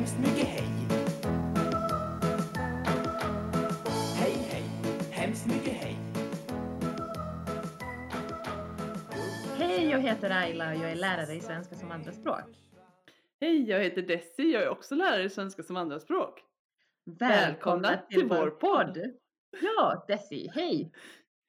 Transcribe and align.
hemskt 0.00 0.18
mycket 0.18 0.48
hej. 0.48 0.68
Hej, 4.16 4.34
hej, 4.50 4.62
hemskt 5.10 5.46
mycket 5.46 5.72
hej. 5.72 5.96
Hej, 9.58 9.90
jag 9.90 9.98
heter 10.00 10.30
Ayla 10.30 10.68
och 10.68 10.74
jag 10.74 10.90
är 10.90 10.94
lärare 10.94 11.34
i 11.34 11.40
svenska 11.40 11.74
som 11.74 11.90
andraspråk. 11.90 12.40
Hej, 13.40 13.70
jag 13.70 13.80
heter 13.80 14.02
Desi. 14.02 14.52
Jag 14.52 14.62
är 14.62 14.68
också 14.68 14.94
lärare 14.94 15.22
i 15.22 15.30
svenska 15.30 15.62
som 15.62 15.76
andraspråk. 15.76 16.40
Välkomna 17.18 17.96
till 17.96 18.28
vår 18.28 18.50
podd. 18.50 18.98
Ja, 19.60 20.04
Desi, 20.08 20.50
hej! 20.54 20.92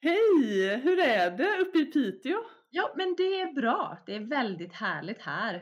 Hej! 0.01 0.75
Hur 0.83 0.99
är 0.99 1.31
det 1.31 1.57
uppe 1.61 1.77
i 1.77 1.85
Piteå? 1.85 2.37
Ja, 2.69 2.93
men 2.95 3.15
det 3.15 3.41
är 3.41 3.53
bra. 3.53 3.97
Det 4.05 4.15
är 4.15 4.19
väldigt 4.19 4.73
härligt 4.73 5.21
här. 5.21 5.55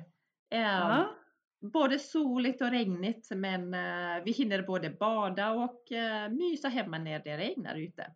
Eh, 0.53 0.61
Ja. 0.61 1.15
Både 1.61 1.99
soligt 1.99 2.61
och 2.61 2.71
regnigt, 2.71 3.29
men 3.31 3.73
eh, 3.73 4.23
vi 4.23 4.31
hinner 4.31 4.61
både 4.61 4.89
bada 4.89 5.51
och 5.51 5.91
eh, 5.91 6.29
mysa 6.29 6.67
hemma 6.67 6.97
när 6.97 7.19
det 7.19 7.37
regnar 7.37 7.75
ute. 7.75 8.15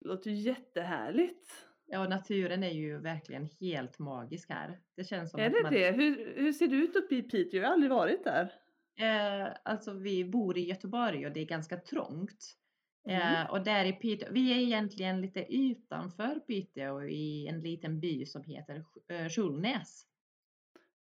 Det 0.00 0.08
låter 0.08 0.30
jättehärligt. 0.30 1.48
Ja, 1.86 2.08
naturen 2.08 2.62
är 2.62 2.70
ju 2.70 2.98
verkligen 2.98 3.48
helt 3.60 3.98
magisk 3.98 4.50
här. 4.50 4.80
Det 4.96 5.04
känns 5.04 5.30
som 5.30 5.40
Är 5.40 5.50
det 5.50 5.62
man, 5.62 5.72
det? 5.72 5.90
Hur, 5.90 6.34
hur 6.36 6.52
ser 6.52 6.68
det 6.68 6.76
ut 6.76 6.96
uppe 6.96 7.14
i 7.14 7.22
Piteå? 7.22 7.60
Jag 7.60 7.66
har 7.66 7.72
aldrig 7.72 7.90
varit 7.90 8.24
där. 8.24 8.52
Eh, 9.00 9.52
alltså 9.64 9.92
vi 9.92 10.24
bor 10.24 10.58
i 10.58 10.64
Göteborg 10.68 11.26
och 11.26 11.32
det 11.32 11.40
är 11.40 11.46
ganska 11.46 11.76
trångt. 11.76 12.56
Mm. 13.08 13.34
Eh, 13.34 13.50
och 13.50 13.64
där 13.64 13.84
i 13.84 13.92
Piteå, 13.92 14.28
vi 14.32 14.52
är 14.52 14.58
egentligen 14.58 15.20
lite 15.20 15.54
utanför 15.54 16.40
Piteå 16.40 17.02
i 17.02 17.46
en 17.46 17.60
liten 17.60 18.00
by 18.00 18.26
som 18.26 18.44
heter 18.44 18.84
eh, 19.08 19.28
Skjulnäs. 19.28 20.06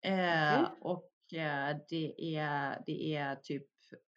Eh, 0.01 0.61
Okej. 0.61 0.77
och 0.81 1.11
det, 1.29 2.35
är, 2.35 2.83
det 2.85 3.15
är 3.15 3.35
typ, 3.35 3.67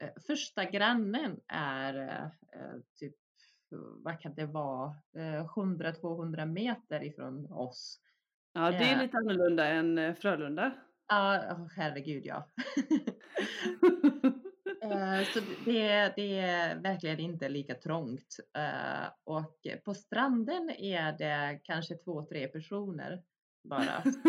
eh, 0.02 0.10
första 0.26 0.64
grannen 0.64 1.40
är 1.48 1.94
eh, 2.54 2.80
typ, 3.00 3.14
vad 4.04 4.20
kan 4.20 4.34
det 4.34 4.46
vara, 4.46 4.94
eh, 5.16 5.44
100-200 5.56 6.46
meter 6.46 7.04
ifrån 7.04 7.52
oss. 7.52 8.00
Ja, 8.52 8.70
det 8.70 8.84
är 8.84 9.02
lite 9.02 9.16
annorlunda 9.16 9.66
än 9.66 9.98
eh, 9.98 10.14
Frölunda. 10.14 10.72
Ja, 11.08 11.42
åh, 11.50 11.68
herregud 11.76 12.26
ja. 12.26 12.48
Eh, 14.82 15.24
Så 15.24 15.40
det, 15.64 16.12
det 16.16 16.38
är 16.38 16.80
verkligen 16.80 17.20
inte 17.20 17.48
lika 17.48 17.74
trångt. 17.74 18.36
Eh, 18.56 19.08
Och 19.24 19.56
på 19.84 19.94
stranden 19.94 20.70
är 20.70 21.12
det 21.18 21.60
kanske 21.64 21.94
två, 21.94 22.24
tre 22.24 22.48
personer 22.48 23.22
bara. 23.62 24.02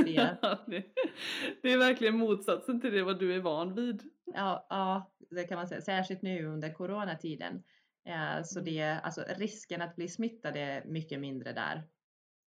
Det, 1.62 1.72
är 1.74 1.78
verkligen 1.78 2.18
motsatsen 2.18 2.82
till 2.82 2.92
det 2.94 3.04
vad 3.04 3.20
du 3.20 3.36
är 3.36 3.40
van 3.40 3.76
vid. 3.76 4.02
ja, 4.26 4.68
ja, 4.70 5.12
det 5.30 5.44
kan 5.44 5.58
man 5.58 5.68
säga. 5.68 5.82
Särskilt 5.82 6.22
nu 6.22 6.46
under 6.46 6.74
coronatiden. 6.74 7.64
Eh, 8.08 8.44
Så 8.44 8.60
det, 8.60 8.82
alltså 8.82 9.24
risken 9.38 9.82
att 9.82 9.96
bli 9.96 10.08
smittad 10.08 10.56
är 10.58 10.86
mycket 10.86 11.20
mindre 11.20 11.54
där. 11.54 11.84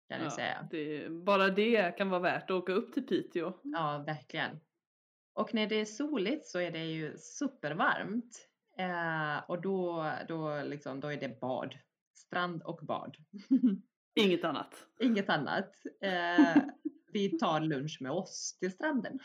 Kan 0.08 0.22
Ja, 0.22 0.30
säga. 0.30 0.68
det, 0.70 1.08
bara 1.10 1.48
det 1.48 1.96
kan 1.98 2.10
vara 2.10 2.20
värt 2.20 2.44
att 2.44 2.56
åka 2.56 2.72
upp 2.72 2.92
till 2.94 3.06
Piteå. 3.06 3.52
Ja, 3.62 4.04
verkligen. 4.06 4.60
Och 5.34 5.54
när 5.54 5.66
det 5.66 5.80
är 5.80 5.84
soligt 5.84 6.46
så 6.46 6.58
är 6.58 6.70
det 6.70 6.84
ju 6.84 7.16
supervarmt. 7.18 8.48
Eh, 8.78 9.38
och 9.50 9.60
då, 9.62 10.12
då, 10.28 10.62
liksom, 10.62 11.00
då 11.00 11.08
är 11.08 11.20
det 11.20 11.40
bad. 11.40 11.74
Strand 12.14 12.62
och 12.62 12.80
bad. 12.82 13.16
Inget 14.14 14.44
annat. 14.44 14.86
Inget 15.00 15.28
annat. 15.28 15.72
Eh, 16.02 16.56
vi 17.12 17.38
tar 17.38 17.60
lunch 17.60 17.98
med 18.00 18.12
oss 18.12 18.56
till 18.58 18.72
stranden. 18.72 19.18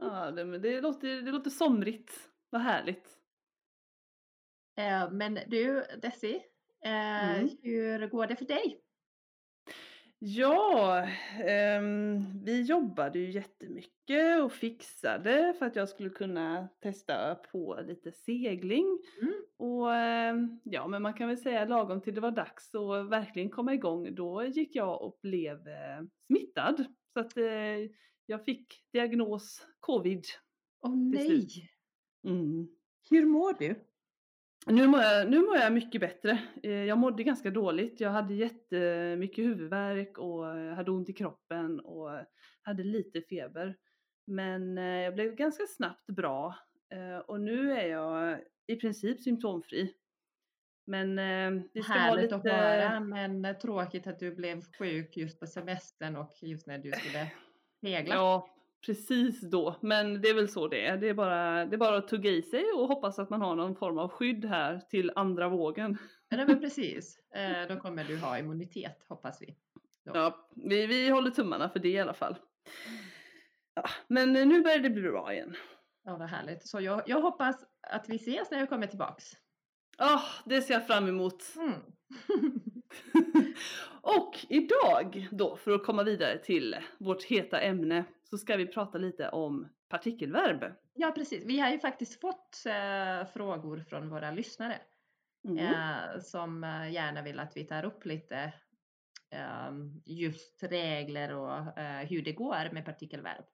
Ja, 0.00 0.30
det, 0.30 0.44
men 0.44 0.62
det, 0.62 0.80
låter, 0.80 1.22
det 1.22 1.30
låter 1.32 1.50
somrigt. 1.50 2.30
Vad 2.50 2.60
härligt. 2.60 3.18
Eh, 4.78 5.10
men 5.10 5.34
du, 5.46 5.84
Desi, 6.02 6.34
eh, 6.84 7.36
Mm. 7.40 7.48
hur 7.62 8.06
går 8.08 8.26
det 8.26 8.36
för 8.36 8.44
dig? 8.44 8.80
Ja, 10.18 11.08
ehm, 11.44 12.44
vi 12.44 12.62
jobbade 12.62 13.18
ju 13.18 13.30
jättemycket 13.30 14.42
och 14.42 14.52
fixade 14.52 15.54
för 15.58 15.66
att 15.66 15.76
jag 15.76 15.88
skulle 15.88 16.10
kunna 16.10 16.68
testa 16.82 17.34
på 17.34 17.80
lite 17.86 18.12
segling. 18.12 18.98
Mm. 19.22 19.34
Och 19.56 19.94
ehm, 19.94 20.60
ja, 20.64 20.88
men 20.88 21.02
man 21.02 21.14
kan 21.14 21.28
väl 21.28 21.38
säga 21.38 21.64
lagom 21.64 22.00
till 22.00 22.14
det 22.14 22.20
var 22.20 22.30
dags 22.30 22.74
att 22.74 23.10
verkligen 23.10 23.50
komma 23.50 23.74
igång, 23.74 24.14
då 24.14 24.44
gick 24.44 24.76
jag 24.76 25.02
och 25.02 25.18
blev 25.22 25.68
eh, 25.68 26.02
smittad. 26.26 26.84
Så 27.12 27.20
att 27.20 27.36
eh, 27.36 27.90
jag 28.26 28.44
fick 28.44 28.74
diagnos 28.92 29.66
covid. 29.80 30.24
Åh 30.82 30.92
Till 30.92 31.28
nej! 31.28 31.70
Mm. 32.24 32.68
Hur 33.10 33.26
mår 33.26 33.52
du? 33.58 33.74
Nu 34.70 34.86
mår, 34.86 35.00
jag, 35.00 35.30
nu 35.30 35.40
mår 35.40 35.56
jag 35.56 35.72
mycket 35.72 36.00
bättre. 36.00 36.38
Eh, 36.62 36.70
Jag 36.70 36.98
mådde 36.98 37.22
ganska 37.22 37.50
dåligt. 37.50 38.00
Jag 38.00 38.10
hade 38.10 38.34
jättemycket 38.34 39.44
huvudvärk 39.44 40.18
och 40.18 40.56
eh, 40.56 40.74
hade 40.74 40.90
ont 40.90 41.08
i 41.08 41.12
kroppen 41.12 41.80
och 41.80 42.10
hade 42.62 42.82
lite 42.84 43.22
feber. 43.22 43.76
Men 44.26 44.78
eh, 44.78 44.84
jag 44.84 45.14
blev 45.14 45.34
ganska 45.34 45.64
snabbt 45.66 46.06
bra 46.06 46.54
och 47.26 47.40
nu 47.40 47.72
är 47.72 47.86
jag 47.86 48.40
i 48.66 48.76
princip 48.76 49.20
symptomfri. 49.20 49.94
Men 50.86 51.16
vi 51.72 51.82
ska 51.82 51.92
ha 51.92 52.00
Härligt 52.00 52.22
lite... 52.22 52.36
att 52.36 52.44
höra, 52.44 53.00
men 53.00 53.58
tråkigt 53.58 54.06
att 54.06 54.18
du 54.18 54.34
blev 54.34 54.62
sjuk 54.78 55.16
just 55.16 55.40
på 55.40 55.46
semestern 55.46 56.16
och 56.16 56.32
just 56.42 56.66
när 56.66 56.78
du 56.78 56.92
skulle 56.92 57.32
segla. 57.80 58.14
Ja, 58.14 58.55
precis 58.86 59.40
då. 59.40 59.76
Men 59.80 60.20
det 60.22 60.28
är 60.28 60.34
väl 60.34 60.48
så 60.48 60.68
det 60.68 60.86
är. 60.86 60.96
Det 60.96 61.08
är, 61.08 61.14
bara, 61.14 61.64
det 61.66 61.76
är 61.76 61.78
bara 61.78 61.96
att 61.96 62.08
tugga 62.08 62.30
i 62.30 62.42
sig 62.42 62.64
och 62.76 62.88
hoppas 62.88 63.18
att 63.18 63.30
man 63.30 63.40
har 63.40 63.56
någon 63.56 63.76
form 63.76 63.98
av 63.98 64.08
skydd 64.08 64.44
här 64.44 64.80
till 64.80 65.12
andra 65.14 65.48
vågen. 65.48 65.98
Ja, 66.28 66.44
men 66.46 66.60
precis. 66.60 67.18
Eh, 67.34 67.68
Då 67.74 67.80
kommer 67.80 68.04
du 68.04 68.18
ha 68.18 68.38
immunitet, 68.38 69.04
hoppas 69.08 69.42
vi. 69.42 69.56
Ja, 70.04 70.48
vi, 70.54 70.86
vi 70.86 71.08
håller 71.08 71.30
tummarna 71.30 71.68
för 71.68 71.78
det 71.78 71.88
i 71.88 71.98
alla 71.98 72.14
fall. 72.14 72.36
Ja, 73.74 73.84
men 74.08 74.32
nu 74.32 74.62
börjar 74.62 74.78
det 74.78 74.90
bli 74.90 75.02
bra 75.02 75.32
igen. 75.32 75.56
Ja, 76.04 76.16
vad 76.16 76.28
härligt. 76.28 76.68
Så 76.68 76.80
jag, 76.80 77.02
jag 77.06 77.20
hoppas 77.20 77.64
att 77.82 78.08
vi 78.08 78.16
ses 78.16 78.50
när 78.50 78.58
jag 78.58 78.68
kommer 78.68 78.86
tillbaks. 78.86 79.24
Ah, 79.98 80.22
det 80.44 80.62
ser 80.62 80.74
jag 80.74 80.86
fram 80.86 81.08
emot. 81.08 81.42
Mm. 81.56 81.72
och 84.00 84.36
idag 84.48 85.28
då, 85.30 85.56
för 85.56 85.72
att 85.72 85.84
komma 85.84 86.02
vidare 86.02 86.38
till 86.38 86.76
vårt 86.98 87.22
heta 87.22 87.60
ämne, 87.60 88.04
så 88.30 88.38
ska 88.38 88.56
vi 88.56 88.66
prata 88.66 88.98
lite 88.98 89.28
om 89.28 89.68
partikelverb. 89.88 90.72
ja, 90.94 91.12
precis. 91.14 91.44
Vi 91.46 91.58
har 91.58 91.70
ju 91.70 91.78
faktiskt 91.78 92.20
fått 92.20 92.64
eh, 92.66 93.26
frågor 93.32 93.84
från 93.88 94.08
våra 94.08 94.30
lyssnare 94.30 94.78
Mm. 95.48 95.58
eh, 95.66 96.20
som 96.20 96.64
eh, 96.64 96.92
gärna 96.92 97.22
vill 97.22 97.38
att 97.40 97.56
vi 97.56 97.64
tar 97.64 97.84
upp 97.84 98.04
lite 98.06 98.52
eh, 99.30 99.70
just 100.04 100.62
regler 100.62 101.34
och 101.36 101.78
eh, 101.78 102.06
hur 102.06 102.22
det 102.22 102.32
går 102.32 102.70
med 102.72 102.84
partikelverb. 102.84 103.44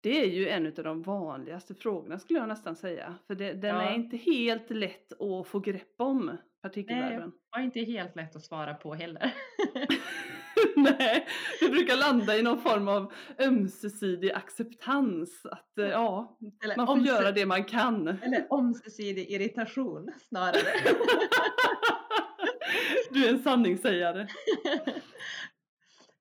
Det 0.00 0.20
är 0.22 0.26
ju 0.28 0.48
en 0.48 0.66
av 0.66 0.72
de 0.72 1.02
vanligaste 1.02 1.74
frågorna 1.74 2.18
skulle 2.18 2.38
jag 2.38 2.48
nästan 2.48 2.76
säga. 2.76 3.14
För 3.26 3.34
det, 3.34 3.52
den 3.52 3.74
Ja. 3.76 3.82
är 3.90 3.94
inte 3.94 4.16
helt 4.16 4.70
lätt 4.70 5.20
att 5.20 5.46
få 5.46 5.60
grepp 5.60 5.94
om, 6.00 6.26
Nej, 6.26 6.36
partikelverben. 6.62 7.32
var 7.50 7.60
inte 7.60 7.80
helt 7.80 8.16
lätt 8.16 8.36
att 8.36 8.42
svara 8.44 8.74
på 8.74 8.94
heller. 8.94 9.34
Nej, 10.76 11.26
det 11.60 11.68
brukar 11.68 11.96
landa 11.96 12.36
i 12.38 12.42
någon 12.42 12.58
form 12.60 12.88
av 12.88 13.12
ömsesidig 13.38 14.30
acceptans. 14.30 15.46
Att 15.46 15.78
eh, 15.78 15.86
ja, 15.88 16.38
Eller, 16.64 16.76
man 16.76 16.86
får 16.86 16.94
omse- 16.96 17.06
göra 17.06 17.32
det 17.32 17.46
man 17.46 17.64
kan. 17.64 18.08
eller 18.08 18.46
ömsesidig 18.54 19.30
irritation 19.30 20.10
snarare. 20.28 20.58
Du 23.10 23.24
är 23.26 23.28
en 23.30 23.42
sanningssägare. 23.42 24.26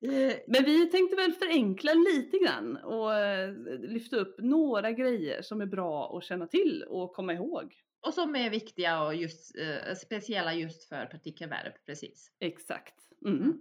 Eh, 0.05 0.33
Men 0.47 0.63
vi 0.65 0.85
tänkte 0.91 1.15
väl 1.15 1.31
förenkla 1.31 1.93
lite 1.93 2.37
grann 2.37 2.77
och 2.77 3.13
eh, 3.15 3.53
lyfta 3.79 4.15
upp 4.17 4.35
några 4.39 4.91
grejer 4.91 5.41
som 5.41 5.61
är 5.61 5.65
bra 5.65 6.17
att 6.17 6.23
känna 6.23 6.47
till 6.47 6.83
och 6.87 7.13
komma 7.13 7.33
ihåg. 7.33 7.73
Och 8.07 8.13
som 8.13 8.35
är 8.35 8.49
viktiga 8.49 9.03
och 9.03 9.15
just, 9.15 9.55
eh, 9.57 9.95
speciella 9.95 10.53
just 10.53 10.89
för 10.89 11.05
partikelverb, 11.05 11.73
precis. 11.85 12.31
Exakt. 12.39 12.93
Mm. 13.25 13.53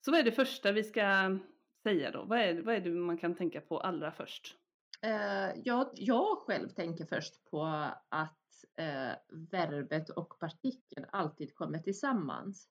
Så 0.00 0.10
vad 0.10 0.20
är 0.20 0.24
det 0.24 0.32
första 0.32 0.72
vi 0.72 0.84
ska 0.84 1.38
säga 1.82 2.10
då? 2.10 2.24
Vad 2.24 2.38
är, 2.38 2.62
vad 2.62 2.74
är 2.74 2.80
det 2.80 2.90
man 2.90 3.18
kan 3.18 3.34
tänka 3.34 3.60
på 3.60 3.80
allra 3.80 4.12
först? 4.12 4.56
Eh, 5.02 5.50
jag, 5.64 5.90
jag 5.94 6.38
själv 6.38 6.68
tänker 6.68 7.04
först 7.04 7.44
på 7.44 7.64
att 8.08 8.64
eh, 8.76 9.12
verbet 9.50 10.10
och 10.10 10.38
partikeln 10.38 11.06
alltid 11.12 11.54
kommer 11.54 11.78
tillsammans. 11.78 12.68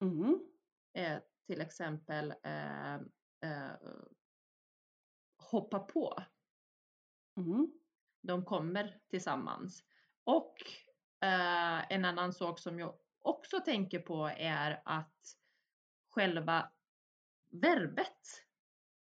Mm. 0.00 0.40
Eh, 0.94 1.18
till 1.46 1.60
exempel 1.60 2.34
eh, 2.42 2.94
eh, 2.94 3.76
hoppa 5.50 5.78
på. 5.78 6.22
Mm. 7.36 7.72
De 8.22 8.44
kommer 8.44 9.00
tillsammans. 9.10 9.84
Och 10.24 10.54
eh, 11.20 11.92
en 11.92 12.04
annan 12.04 12.32
sak 12.32 12.58
som 12.58 12.78
jag 12.78 12.94
också 13.18 13.60
tänker 13.60 13.98
på 13.98 14.30
är 14.36 14.82
att 14.84 15.37
själva 16.10 16.70
verbet 17.50 18.44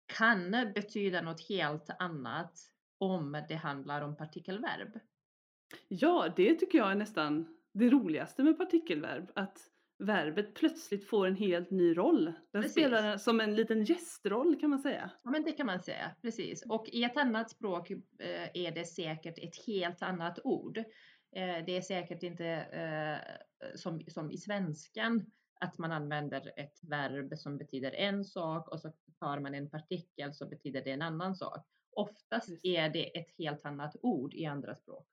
kan 0.06 0.50
betyda 0.50 1.22
något 1.22 1.48
helt 1.48 1.90
annat 1.98 2.52
om 2.98 3.42
det 3.48 3.54
handlar 3.54 4.02
om 4.02 4.16
partikelverb. 4.16 5.00
Ja, 5.88 6.32
det 6.36 6.54
tycker 6.54 6.78
jag 6.78 6.90
är 6.90 6.94
nästan 6.94 7.56
det 7.72 7.90
roligaste 7.90 8.42
med 8.42 8.58
partikelverb. 8.58 9.30
Att 9.34 9.58
verbet 9.98 10.54
plötsligt 10.54 11.08
får 11.08 11.26
en 11.26 11.36
helt 11.36 11.70
ny 11.70 11.96
roll. 11.96 12.24
Den 12.52 12.62
Precis. 12.62 12.72
spelar 12.72 13.16
som 13.16 13.40
en 13.40 13.54
liten 13.54 13.84
gästroll 13.84 14.60
kan 14.60 14.70
man 14.70 14.78
säga. 14.78 15.10
Ja, 15.22 15.30
men 15.30 15.42
det 15.42 15.52
kan 15.52 15.66
man 15.66 15.82
säga, 15.82 16.10
precis. 16.22 16.62
Och 16.68 16.88
i 16.88 17.04
ett 17.04 17.16
annat 17.16 17.50
språk 17.50 17.90
eh, 17.90 18.48
är 18.54 18.74
det 18.74 18.84
säkert 18.84 19.38
ett 19.38 19.66
helt 19.66 20.02
annat 20.02 20.38
ord. 20.44 20.78
Eh, 21.36 21.64
det 21.66 21.76
är 21.76 21.80
säkert 21.80 22.22
inte 22.22 22.46
eh, 22.46 23.18
som, 23.74 24.00
som 24.08 24.30
i 24.30 24.38
svenskan, 24.38 25.26
att 25.60 25.78
man 25.78 25.92
använder 25.92 26.52
ett 26.56 26.78
verb 26.82 27.38
som 27.38 27.58
betyder 27.58 27.92
en 27.92 28.24
sak 28.24 28.68
och 28.68 28.80
så 28.80 28.92
tar 29.20 29.40
man 29.40 29.54
en 29.54 29.70
partikel 29.70 30.34
så 30.34 30.46
betyder 30.46 30.84
det 30.84 30.90
en 30.90 31.02
annan 31.02 31.36
sak. 31.36 31.66
Oftast 31.92 32.48
Precis. 32.48 32.64
är 32.64 32.88
det 32.88 33.18
ett 33.18 33.30
helt 33.38 33.66
annat 33.66 33.96
ord 34.02 34.34
i 34.34 34.46
andra 34.46 34.74
språk. 34.74 35.06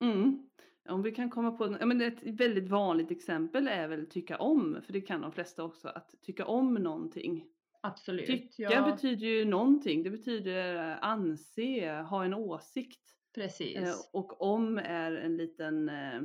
Mm. 0.00 0.50
Om 0.88 1.02
vi 1.02 1.12
kan 1.12 1.30
komma 1.30 1.50
på, 1.50 1.76
ja, 1.80 1.86
men 1.86 2.00
ett 2.00 2.22
väldigt 2.22 2.68
vanligt 2.68 3.10
exempel 3.10 3.68
är 3.68 3.88
väl 3.88 4.06
tycka 4.06 4.38
om, 4.38 4.82
för 4.86 4.92
det 4.92 5.00
kan 5.00 5.20
de 5.20 5.32
flesta 5.32 5.64
också, 5.64 5.88
att 5.88 6.14
tycka 6.22 6.46
om 6.46 6.74
någonting. 6.74 7.46
Absolut. 7.80 8.26
Tycka 8.26 8.62
ja, 8.62 8.90
betyder 8.92 9.26
ju 9.26 9.44
någonting, 9.44 10.02
det 10.02 10.10
betyder 10.10 10.76
anse, 11.00 11.92
ha 12.10 12.24
en 12.24 12.34
åsikt. 12.34 13.00
precis. 13.34 13.76
Eh, 13.76 13.94
och 14.12 14.42
om 14.42 14.78
är 14.78 15.12
en 15.12 15.36
liten 15.36 15.88
eh, 15.88 16.20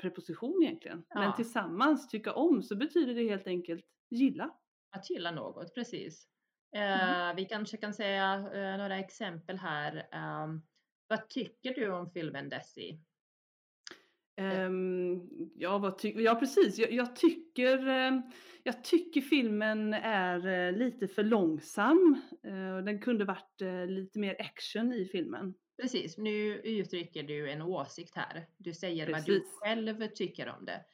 preposition 0.00 0.62
egentligen. 0.62 1.02
Men 1.14 1.22
Ja. 1.22 1.32
tillsammans 1.32 2.08
tycka 2.08 2.32
om 2.32 2.62
så 2.62 2.76
betyder 2.76 3.14
det 3.14 3.22
helt 3.28 3.46
enkelt 3.46 3.84
gilla. 4.10 4.50
Att 4.96 5.10
gilla 5.10 5.30
något, 5.30 5.74
precis. 5.74 6.26
Mm. 6.76 7.28
Eh, 7.30 7.36
vi 7.36 7.44
kanske 7.44 7.76
kan 7.76 7.94
säga 7.94 8.34
eh, 8.34 8.78
några 8.78 8.98
exempel 8.98 9.56
här. 9.58 10.08
Ehm, 10.12 10.62
vad 11.08 11.28
tycker 11.28 11.74
du 11.74 11.92
om 11.92 12.10
filmen 12.10 12.48
Desi? 12.48 13.00
Ehm, 14.36 15.20
ja, 15.54 15.78
vad 15.78 15.98
ty- 15.98 16.14
ja, 16.22 16.34
precis. 16.34 16.78
Jag, 16.78 16.92
jag, 16.92 17.16
tycker, 17.16 17.88
eh, 17.88 18.20
jag 18.62 18.84
tycker 18.84 19.20
filmen 19.20 19.94
är 19.94 20.46
eh, 20.46 20.72
lite 20.78 21.08
för 21.08 21.22
långsam. 21.22 22.20
Eh, 22.46 22.78
den 22.84 22.98
kunde 23.00 23.24
varit 23.24 23.60
eh, 23.62 23.86
lite 23.86 24.18
mer 24.18 24.36
action 24.38 24.92
i 24.92 25.04
filmen. 25.04 25.54
Precis, 25.82 26.18
nu 26.18 26.60
uttrycker 26.64 27.22
du 27.22 27.50
en 27.50 27.62
åsikt 27.62 28.16
här. 28.16 28.46
Du 28.56 28.74
säger 28.74 29.12
vad 29.12 29.24
du 29.24 29.40
Precis. 29.40 29.58
själv 29.58 30.06
tycker 30.06 30.48
om 30.48 30.64
det. 30.64 30.84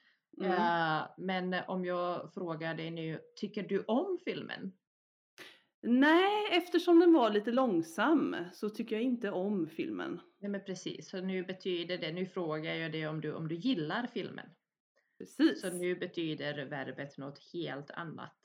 Mm. 0.40 0.52
Eh, 0.52 1.06
men 1.18 1.54
om 1.68 1.84
jag 1.84 2.34
frågar 2.34 2.74
dig 2.74 2.90
nu, 2.90 3.20
tycker 3.36 3.62
du 3.62 3.84
om 3.84 4.18
filmen? 4.24 4.72
Nej, 5.82 6.48
eftersom 6.50 7.00
den 7.00 7.12
var 7.12 7.30
lite 7.30 7.50
långsam 7.50 8.36
så 8.52 8.70
tycker 8.70 8.96
jag 8.96 9.02
inte 9.02 9.30
om 9.30 9.66
filmen. 9.66 10.20
Nej 10.38 10.50
men 10.50 10.64
precis, 10.64 11.08
så 11.08 11.20
nu 11.20 11.42
betyder 11.42 11.98
det, 11.98 12.12
nu 12.12 12.26
frågar 12.26 12.74
jag 12.74 12.92
dig 12.92 13.08
om 13.08 13.20
du, 13.20 13.32
om 13.32 13.48
du 13.48 13.54
gillar 13.54 14.06
filmen. 14.06 14.46
Precis. 15.18 15.60
Så 15.60 15.70
nu 15.70 15.94
betyder 15.94 16.64
verbet 16.64 17.18
något 17.18 17.38
helt 17.52 17.90
annat. 17.90 18.37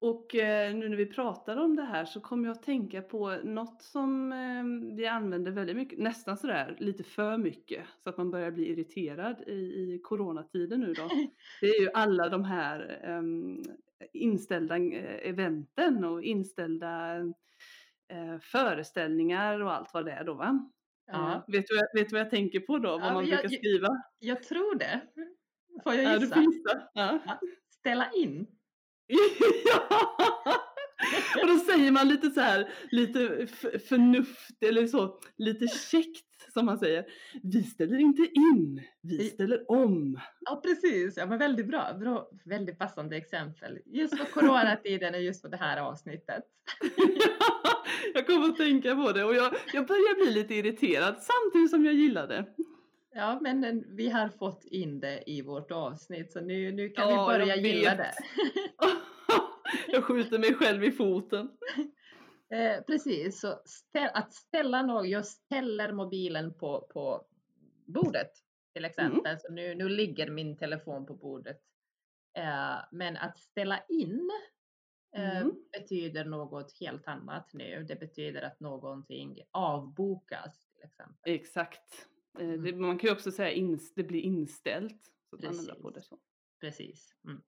Och 0.00 0.34
eh, 0.34 0.74
nu 0.74 0.88
när 0.88 0.96
vi 0.96 1.06
pratar 1.06 1.56
om 1.56 1.76
det 1.76 1.82
här 1.82 2.04
så 2.04 2.20
kommer 2.20 2.48
jag 2.48 2.56
att 2.56 2.62
tänka 2.62 3.02
på 3.02 3.36
något 3.44 3.82
som 3.82 4.32
eh, 4.32 4.94
vi 4.96 5.06
använder 5.06 5.50
väldigt 5.52 5.76
mycket, 5.76 5.98
nästan 5.98 6.36
sådär 6.36 6.76
lite 6.78 7.02
för 7.04 7.38
mycket 7.38 7.84
så 8.02 8.10
att 8.10 8.16
man 8.16 8.30
börjar 8.30 8.50
bli 8.50 8.68
irriterad 8.68 9.42
i, 9.46 9.52
i 9.52 10.00
coronatiden 10.04 10.80
nu 10.80 10.92
då. 10.92 11.08
Det 11.60 11.66
är 11.66 11.80
ju 11.80 11.90
alla 11.94 12.28
de 12.28 12.44
här 12.44 13.00
ehm, 13.04 13.62
inställda 14.12 14.76
eh, 14.76 15.28
eventen 15.28 16.04
och 16.04 16.22
inställda 16.22 17.16
eh, 18.08 18.38
föreställningar 18.40 19.60
och 19.60 19.72
allt 19.72 19.94
vad 19.94 20.04
det 20.04 20.12
är 20.12 20.24
då 20.24 20.34
va? 20.34 20.70
Ja. 21.06 21.32
Eh, 21.32 21.42
vet, 21.52 21.64
du, 21.66 21.76
jag- 21.76 22.00
vet 22.00 22.08
du 22.08 22.12
vad 22.12 22.20
jag 22.20 22.30
tänker 22.30 22.60
på 22.60 22.78
då? 22.78 22.88
Vad 22.90 23.00
Ja, 23.08 23.12
man 23.14 23.26
jag- 23.26 23.38
brukar 23.38 23.42
jag- 23.42 23.52
skriva? 23.52 23.88
Jag 24.18 24.42
tror 24.42 24.78
det. 24.78 25.00
Får 25.84 25.94
jag 25.94 26.04
Ja, 26.04 26.18
du 26.18 26.24
gissa? 26.24 26.34
får 26.34 26.42
gissa. 26.44 26.82
Ja. 26.94 27.18
Ställa 27.70 28.10
in. 28.16 28.46
Ja! 29.08 30.08
Och 31.42 31.48
då 31.48 31.58
säger 31.58 31.92
man 31.92 32.08
lite 32.08 32.30
så 32.30 32.40
här, 32.40 32.68
lite 32.90 33.46
förnuft 33.88 34.62
eller 34.62 34.86
så, 34.86 35.20
lite 35.36 35.66
käckt 35.68 36.52
som 36.52 36.66
man 36.66 36.78
säger. 36.78 37.04
Vi 37.42 37.62
ställer 37.62 37.98
inte 37.98 38.22
in, 38.22 38.82
vi 39.02 39.24
ställer 39.24 39.70
om. 39.70 40.20
Ja 40.40 40.60
precis, 40.64 41.16
ja, 41.16 41.26
men 41.26 41.38
väldigt 41.38 41.66
bra. 41.66 41.94
bra. 42.00 42.30
Väldigt 42.44 42.78
passande 42.78 43.16
exempel. 43.16 43.78
Just 43.86 44.18
för 44.18 44.24
coronatiden 44.24 45.14
och 45.14 45.22
just 45.22 45.42
för 45.42 45.48
det 45.48 45.56
här 45.56 45.80
avsnittet. 45.80 46.44
jag 48.14 48.26
kommer 48.26 48.48
att 48.48 48.56
tänka 48.56 48.94
på 48.94 49.12
det 49.12 49.24
och 49.24 49.34
jag, 49.34 49.54
jag 49.72 49.86
börjar 49.86 50.24
bli 50.24 50.34
lite 50.34 50.54
irriterad 50.54 51.16
samtidigt 51.20 51.70
som 51.70 51.84
jag 51.84 51.94
gillar 51.94 52.28
det. 52.28 52.44
Ja 53.10 53.38
men 53.40 53.64
eh, 53.64 53.74
vi 53.86 54.08
har 54.08 54.28
fått 54.28 54.64
in 54.64 55.00
det 55.00 55.30
i 55.30 55.42
vårt 55.42 55.70
avsnitt 55.70 56.32
så 56.32 56.40
nu, 56.40 56.72
nu 56.72 56.88
kan 56.88 57.10
Ja, 57.10 57.26
vi 57.26 57.38
börja 57.38 57.56
gilla 57.56 57.94
det. 57.94 58.14
jag 59.88 60.04
skjuter 60.04 60.38
mig 60.38 60.54
själv 60.54 60.84
i 60.84 60.92
foten. 60.92 61.50
Eh, 62.50 62.82
precis, 62.84 63.40
så 63.40 63.62
ställ, 63.64 64.10
att 64.14 64.32
ställa 64.34 64.82
något, 64.82 65.08
jag 65.08 65.26
ställer 65.26 65.92
mobilen 65.92 66.54
på, 66.54 66.88
på 66.92 67.26
bordet 67.86 68.30
till 68.74 68.84
exempel. 68.84 69.38
Så 69.40 69.52
nu, 69.52 69.74
nu 69.74 69.88
ligger 69.88 70.30
min 70.30 70.56
telefon 70.56 71.06
på 71.06 71.14
bordet. 71.14 71.60
Eh, 72.38 72.76
men 72.92 73.16
att 73.16 73.38
ställa 73.38 73.80
in 73.88 74.30
eh, 75.16 75.40
Mm. 75.40 75.54
betyder 75.72 76.24
något 76.24 76.80
helt 76.80 77.08
annat 77.08 77.50
nu. 77.52 77.84
Det 77.88 77.96
betyder 77.96 78.42
att 78.42 78.60
någonting 78.60 79.38
avbokas 79.50 80.68
till 80.74 80.84
exempel. 80.84 81.32
Exakt. 81.34 82.08
Eh, 82.38 82.48
Mm. 82.48 82.62
Det, 82.62 82.72
man 82.76 82.98
kan 82.98 83.08
ju 83.08 83.14
också 83.14 83.30
säga 83.32 83.50
ins, 83.52 83.94
det 83.94 84.04
blir 84.04 84.20
inställt. 84.20 85.04
Så 85.30 85.36
att 85.36 85.42
man 85.42 85.58
ändrar 85.58 85.74
på 85.74 85.90
det 85.90 85.94
Precis. 85.94 86.08
så. 86.08 86.18
Precis. 86.60 87.14
Mm. 87.24 87.42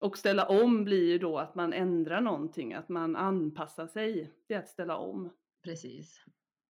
Och 0.00 0.18
ställa 0.18 0.46
om 0.48 0.84
blir 0.84 1.08
ju 1.08 1.18
då 1.18 1.38
att 1.38 1.54
man 1.54 1.72
ändrar 1.72 2.20
någonting, 2.20 2.74
att 2.74 2.88
man 2.88 3.16
anpassar 3.16 3.86
sig. 3.86 4.32
Det 4.46 4.54
är 4.54 4.58
att 4.58 4.68
ställa 4.68 4.96
om. 4.96 5.30
Precis. 5.64 6.24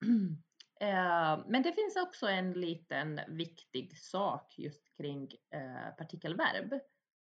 Eh, 0.80 1.44
Men 1.48 1.62
det 1.62 1.72
finns 1.72 1.96
också 1.96 2.26
en 2.26 2.52
liten 2.52 3.20
viktig 3.28 3.98
sak 3.98 4.58
just 4.58 4.96
kring 4.96 5.28
eh, 5.54 5.96
partikelverb. 5.98 6.80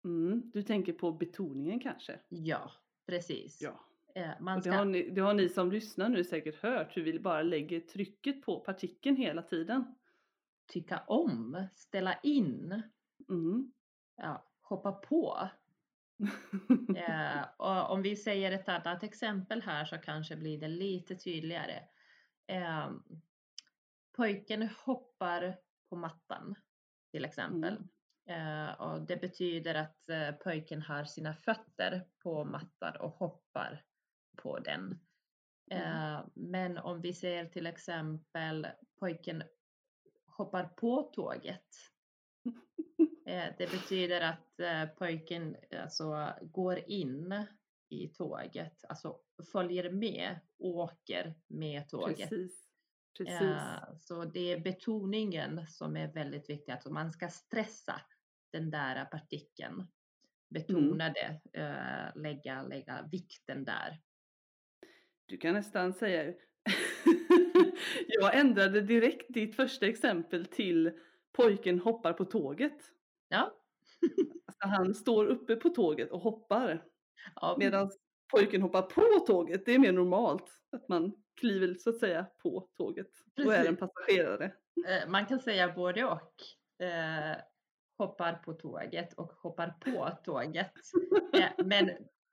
Mm. 0.05 0.51
Du 0.51 0.63
tänker 0.63 0.93
på 0.93 1.13
betoningen 1.13 1.81
kanske? 1.81 2.21
Ja, 2.29 2.71
precis. 3.07 3.61
Ja. 3.63 3.81
Eh, 4.15 4.31
Man 4.41 4.57
Och 4.59 4.63
det, 4.65 4.71
ska, 4.71 4.79
har 4.79 4.85
ni, 4.85 5.11
det 5.11 5.21
har 5.21 5.35
ni 5.35 5.49
som 5.49 5.73
lyssnar 5.73 6.09
nu 6.09 6.25
säkert 6.25 6.63
hört, 6.63 6.97
hur 6.97 7.03
vi 7.03 7.21
bara 7.21 7.43
lägger 7.43 7.81
trycket 7.81 8.43
på 8.43 8.61
partikeln 8.61 9.17
hela 9.17 9.43
tiden. 9.43 9.95
Tycka 10.71 11.05
om, 11.07 11.67
ställa 11.75 12.15
in, 12.23 12.83
Mm. 13.29 13.73
ja, 14.17 14.53
hoppa 14.63 14.93
på. 14.93 15.49
Eh, 16.97 17.43
och 17.57 17.91
om 17.91 18.03
vi 18.03 18.17
säger 18.17 18.53
ett 18.53 18.69
annat 18.69 19.03
exempel 19.03 19.63
här 19.63 19.85
så 19.85 19.99
kanske 19.99 20.37
blir 20.37 20.61
det 20.61 20.69
lite 20.69 21.17
tydligare. 21.17 21.83
Eh, 22.47 22.91
pojken 24.17 24.69
hoppar 24.85 25.57
på 25.91 25.97
mattan 25.97 26.55
till 27.13 27.25
exempel. 27.25 27.79
Eh, 28.27 28.71
och 28.71 29.03
det 29.03 29.17
betyder 29.17 29.75
att 29.75 30.09
eh, 30.09 30.33
pojken 30.33 30.83
har 30.83 31.05
sina 31.05 31.35
fötter 31.35 32.07
på 32.23 32.45
mattan 32.45 32.97
och 32.97 33.11
hoppar 33.11 33.85
på 34.37 34.59
den. 34.59 35.01
Eh, 35.71 36.21
men 36.35 36.79
om 36.79 37.01
vi 37.01 37.13
ser 37.15 37.45
till 37.45 37.67
exempel 37.67 38.67
pojken 39.01 39.43
hoppar 40.41 40.65
på 40.65 41.03
tåget. 41.03 41.67
Eh, 43.27 43.55
det 43.59 43.71
betyder 43.71 44.21
att 44.21 44.61
eh, 44.61 44.87
pojken 44.87 45.57
alltså, 45.83 46.35
går 46.43 46.79
in 46.91 47.45
i 47.89 48.09
tåget, 48.09 48.85
alltså 48.89 49.21
följer 49.53 49.91
med, 49.91 50.41
åker 50.59 51.35
med 51.47 51.89
tåget. 51.89 52.29
Precis. 52.29 52.71
Precis. 53.19 53.41
Eh, 53.41 53.97
så 53.99 54.25
det 54.25 54.53
är 54.53 54.61
betoningen 54.61 55.67
som 55.67 55.97
är 55.97 56.13
väldigt 56.13 56.51
viktig, 56.51 56.73
att 56.73 56.85
man 56.85 57.13
ska 57.13 57.29
stressa 57.29 58.01
den 58.53 58.71
där 58.71 59.05
partikeln. 59.05 59.87
Betona 60.49 61.13
det, 61.13 61.41
eh, 61.61 62.23
lägga, 62.23 62.63
lägga 62.63 63.09
vikten 63.13 63.65
där. 63.65 64.01
Du 65.27 65.37
kan 65.37 65.55
nästan 65.55 65.93
säga... 65.93 66.35
jag 68.21 68.39
ändrade 68.39 68.81
direkt 68.81 69.27
ditt 69.29 69.57
första 69.57 69.87
exempel 69.87 70.47
till 70.47 70.93
pojken 71.33 71.79
hoppar 71.79 72.13
på 72.13 72.25
tåget. 72.25 72.79
Ja, 73.29 73.53
Alltså 74.47 74.69
han 74.69 74.95
står 74.95 75.27
uppe 75.27 75.57
på 75.57 75.69
tåget 75.69 76.11
och 76.11 76.21
hoppar. 76.21 76.85
ja 77.35 77.57
Medan 77.59 77.91
pojken 78.33 78.63
hoppar 78.63 78.83
på 78.83 79.25
tåget, 79.27 79.67
det 79.67 79.75
är 79.75 79.79
mer 79.79 79.93
normalt. 79.93 80.45
Att 80.73 80.89
man 80.89 81.13
kliver 81.41 81.75
så 81.75 81.91
att 81.91 81.99
säga 81.99 82.27
på 82.43 82.69
tåget 82.77 83.11
och 83.45 83.55
är 83.55 83.59
en 83.59 83.77
Precis. 83.77 83.79
passagerare. 83.79 84.45
Eh, 84.89 85.09
man 85.11 85.27
kan 85.27 85.41
säga 85.41 85.73
både 85.73 86.05
och. 86.05 86.35
Eh, 86.87 87.37
hoppar 87.99 88.33
på 88.35 88.53
tåget 88.53 89.13
och 89.13 89.33
hoppar 89.33 89.75
på 89.85 90.11
tåget. 90.25 90.73
Eh, 91.35 91.65
men 91.67 91.91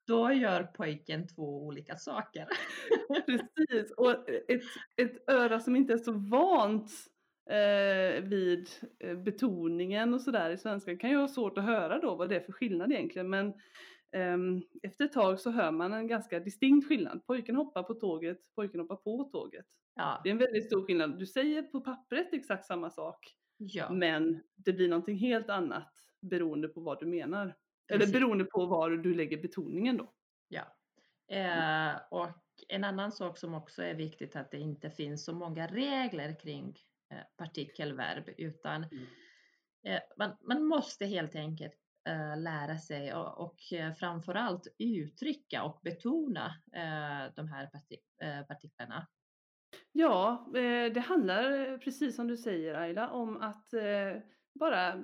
då 0.08 0.32
gör 0.32 0.64
pojken 0.64 1.28
två 1.28 1.66
olika 1.66 1.96
saker. 1.98 2.48
Precis, 3.26 3.92
och 3.92 4.30
ett, 4.30 4.62
ett 4.96 5.30
öra 5.30 5.60
som 5.60 5.76
inte 5.76 5.94
är 5.94 5.98
så 5.98 6.12
vant 6.12 6.92
eh, 7.50 8.24
vid 8.24 8.70
eh, 9.00 9.18
betoningen 9.18 10.14
och 10.14 10.22
sådär 10.22 10.50
i 10.50 10.58
svenska 10.58 10.98
kan 10.98 11.10
ju 11.10 11.18
ha 11.18 11.28
svårt 11.28 11.58
att 11.58 11.64
höra 11.64 12.00
då 12.00 12.16
vad 12.16 12.30
det 12.30 12.36
är 12.36 12.40
för 12.40 12.52
skillnad 12.52 12.92
egentligen. 12.92 13.30
Men 13.30 13.54
ehm, 14.12 14.62
efter 14.84 15.06
ett 15.06 15.14
tag 15.14 15.40
så 15.40 15.52
hör 15.52 15.72
man 15.72 15.94
en 15.94 16.08
ganska 16.08 16.40
distinkt 16.40 16.88
skillnad. 16.88 17.26
Pojken 17.26 17.56
hoppar 17.56 17.84
på 17.84 17.94
tåget, 17.94 18.38
pojken 18.56 18.80
hoppar 18.80 18.96
på 18.96 19.30
tåget. 19.32 19.66
Ja, 19.96 20.22
Det 20.24 20.30
är 20.30 20.32
en 20.32 20.38
väldigt 20.38 20.66
stor 20.66 20.86
skillnad. 20.86 21.20
Du 21.20 21.26
säger 21.26 21.64
på 21.64 21.82
pappret 21.82 22.34
exakt 22.34 22.66
samma 22.66 22.90
sak, 22.90 23.36
ja. 23.58 23.92
men 23.92 24.44
det 24.56 24.74
blir 24.74 24.90
någonting 24.90 25.18
helt 25.18 25.50
annat 25.50 25.94
beroende 26.22 26.68
på 26.68 26.82
vad 26.82 27.00
du 27.00 27.06
menar. 27.06 27.56
Eller 27.90 28.08
beroende 28.08 28.44
på 28.44 28.66
var 28.66 28.90
du 28.90 29.14
lägger 29.14 29.42
betoningen 29.42 29.98
då. 29.98 30.14
Ja. 30.48 30.78
Eh, 31.36 32.02
och 32.12 32.30
en 32.68 32.84
annan 32.84 33.12
sak 33.12 33.38
som 33.38 33.54
också 33.54 33.84
är 33.84 33.94
viktigt 33.94 34.36
att 34.36 34.52
det 34.52 34.58
inte 34.58 34.90
finns 34.90 35.26
så 35.26 35.34
många 35.34 35.68
regler 35.68 36.40
kring 36.40 36.78
eh, 37.14 37.20
partikelverb 37.38 38.30
utan 38.38 38.84
Mm. 38.84 39.06
eh, 39.88 40.02
man, 40.18 40.38
man 40.42 40.64
måste 40.64 41.06
helt 41.06 41.36
enkelt 41.36 41.74
eh, 42.10 42.38
lära 42.38 42.78
sig 42.78 43.14
och, 43.14 43.38
och 43.38 43.74
eh, 43.74 43.94
framförallt 43.94 44.68
uttrycka 44.80 45.64
och 45.64 45.80
betona 45.84 46.46
eh, 46.74 47.34
de 47.36 47.48
här 47.48 47.68
parti, 47.68 47.98
partiklarna. 48.48 49.08
Ja, 49.92 50.48
det 50.94 51.00
handlar 51.00 51.78
precis 51.78 52.16
som 52.16 52.28
du 52.28 52.38
säger 52.38 52.76
Ayla 52.76 53.10
om 53.10 53.38
att 53.42 53.66
bara 54.60 55.04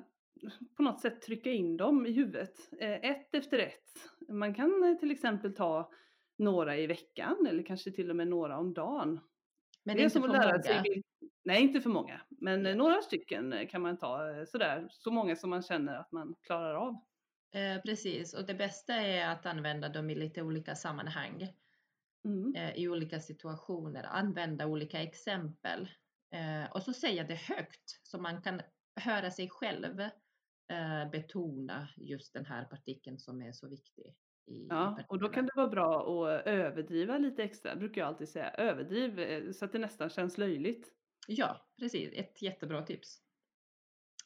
på 0.77 0.83
något 0.83 1.01
sätt 1.01 1.21
trycka 1.21 1.51
in 1.51 1.77
dem 1.77 2.05
i 2.05 2.11
huvudet. 2.11 2.53
Eh, 2.79 3.09
ett 3.09 3.35
efter 3.35 3.59
ett. 3.59 3.83
Man 4.29 4.53
kan 4.53 4.83
eh, 4.83 4.99
till 4.99 5.11
exempel 5.11 5.55
ta 5.55 5.91
några 6.37 6.77
i 6.77 6.87
veckan 6.87 7.47
eller 7.49 7.63
kanske 7.63 7.91
till 7.91 8.09
och 8.09 8.15
med 8.15 8.27
några 8.27 8.57
om 8.57 8.73
dagen. 8.73 9.19
Men 9.83 9.95
det 9.95 10.01
är 10.01 10.03
inte 10.03 10.13
som 10.13 10.21
för 10.21 10.29
att 10.29 10.35
lära 10.35 10.51
många. 10.51 10.63
sig. 10.63 11.03
Nej, 11.43 11.61
inte 11.61 11.81
för 11.81 11.89
många. 11.89 12.21
Men 12.29 12.65
eh, 12.65 12.75
några 12.75 13.01
stycken 13.01 13.67
kan 13.69 13.81
man 13.81 13.97
ta 13.97 14.45
sådär. 14.47 14.87
Så 14.89 15.11
många 15.11 15.35
som 15.35 15.49
man 15.49 15.61
känner 15.61 15.95
att 15.95 16.11
man 16.11 16.35
klarar 16.41 16.75
av. 16.75 16.95
Eh, 17.55 17.81
precis, 17.81 18.33
och 18.33 18.45
det 18.45 18.53
bästa 18.53 18.93
är 18.93 19.31
att 19.31 19.45
använda 19.45 19.89
dem 19.89 20.09
i 20.09 20.15
lite 20.15 20.41
olika 20.41 20.75
sammanhang. 20.75 21.53
Mm. 22.25 22.55
eh, 22.55 22.75
i 22.75 22.87
olika 22.87 23.19
situationer, 23.19 24.03
använda 24.03 24.67
olika 24.67 25.01
exempel 25.01 25.89
eh, 26.31 26.71
och 26.71 26.83
så 26.83 26.93
säga 26.93 27.23
det 27.23 27.35
högt 27.35 27.99
så 28.03 28.17
man 28.17 28.41
kan 28.41 28.61
höra 28.95 29.31
sig 29.31 29.49
själv 29.49 30.09
betona 31.11 31.87
just 31.97 32.33
den 32.33 32.45
här 32.45 32.65
partikeln 32.65 33.19
som 33.19 33.41
är 33.41 33.51
så 33.51 33.67
viktig. 33.67 34.15
Ja, 34.45 34.99
och 35.07 35.19
då 35.19 35.29
kan 35.29 35.45
det 35.45 35.51
vara 35.55 35.67
bra 35.67 36.25
att 36.25 36.47
överdriva 36.47 37.17
lite 37.17 37.43
extra, 37.43 37.75
brukar 37.75 38.01
jag 38.01 38.07
alltid 38.07 38.29
säga. 38.29 38.49
Överdriv 38.49 39.19
eh, 39.19 39.51
så 39.51 39.65
att 39.65 39.71
det 39.71 39.79
nästan 39.79 40.09
känns 40.09 40.37
löjligt. 40.37 40.91
Ja, 41.27 41.67
precis. 41.79 42.13
Ett 42.13 42.41
jättebra 42.41 42.81
tips. 42.81 43.21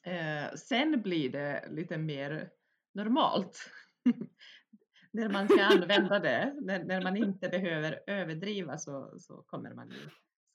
Eh, 0.04 0.54
sen 0.56 1.02
blir 1.02 1.30
det 1.30 1.68
lite 1.70 1.98
mer 1.98 2.50
normalt. 2.94 3.70
när 5.12 5.30
man 5.30 5.48
ska 5.48 5.64
använda 5.64 6.20
det, 6.20 6.56
när, 6.62 6.84
när 6.84 7.02
man 7.02 7.18
inte 7.18 7.50
behöver 7.50 8.04
överdriva 8.08 8.78
så, 8.78 9.20
så 9.20 9.42
kommer 9.42 9.74
man 9.74 9.90
ju 9.90 10.10